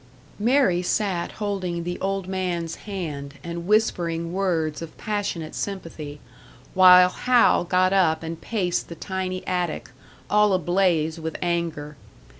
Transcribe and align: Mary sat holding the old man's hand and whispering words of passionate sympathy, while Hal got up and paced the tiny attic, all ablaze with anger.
Mary 0.39 0.81
sat 0.81 1.33
holding 1.33 1.83
the 1.83 1.99
old 1.99 2.27
man's 2.27 2.73
hand 2.89 3.35
and 3.43 3.67
whispering 3.67 4.33
words 4.33 4.81
of 4.81 4.97
passionate 4.97 5.53
sympathy, 5.53 6.19
while 6.73 7.09
Hal 7.09 7.63
got 7.65 7.93
up 7.93 8.23
and 8.23 8.41
paced 8.41 8.89
the 8.89 8.95
tiny 8.95 9.45
attic, 9.45 9.91
all 10.27 10.53
ablaze 10.53 11.19
with 11.19 11.37
anger. 11.39 11.97